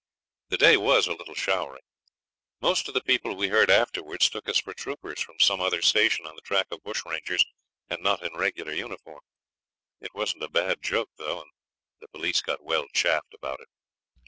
The 0.49 0.57
day 0.57 0.77
was 0.77 1.05
a 1.05 1.13
little 1.13 1.35
showery. 1.35 1.81
Most 2.59 2.87
of 2.87 2.95
the 2.95 3.03
people 3.03 3.35
we 3.35 3.49
heard 3.49 3.69
afterwards 3.69 4.31
took 4.31 4.49
us 4.49 4.57
for 4.59 4.73
troopers 4.73 5.21
from 5.21 5.39
some 5.39 5.61
other 5.61 5.83
station 5.83 6.25
on 6.25 6.33
the 6.33 6.41
track 6.41 6.65
of 6.71 6.81
bush 6.81 7.03
rangers, 7.05 7.45
and 7.87 8.01
not 8.01 8.23
in 8.25 8.33
regular 8.33 8.71
uniform. 8.73 9.21
It 9.99 10.15
wasn't 10.15 10.41
a 10.41 10.49
bad 10.49 10.81
joke, 10.81 11.11
though, 11.17 11.41
and 11.41 11.51
the 11.99 12.07
police 12.07 12.41
got 12.41 12.63
well 12.63 12.87
chaffed 12.91 13.35
about 13.35 13.59
it. 13.61 13.67